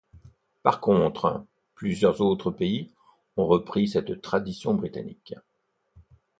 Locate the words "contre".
0.81-1.45